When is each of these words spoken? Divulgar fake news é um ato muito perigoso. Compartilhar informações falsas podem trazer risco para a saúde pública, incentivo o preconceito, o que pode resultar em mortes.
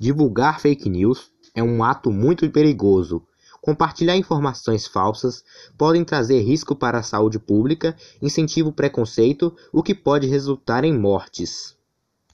Divulgar 0.00 0.58
fake 0.60 0.88
news 0.88 1.30
é 1.54 1.62
um 1.62 1.84
ato 1.84 2.10
muito 2.10 2.48
perigoso. 2.48 3.22
Compartilhar 3.60 4.16
informações 4.16 4.86
falsas 4.86 5.44
podem 5.76 6.02
trazer 6.06 6.40
risco 6.40 6.74
para 6.74 7.00
a 7.00 7.02
saúde 7.02 7.38
pública, 7.38 7.94
incentivo 8.22 8.70
o 8.70 8.72
preconceito, 8.72 9.54
o 9.70 9.82
que 9.82 9.94
pode 9.94 10.26
resultar 10.26 10.84
em 10.84 10.98
mortes. 10.98 11.76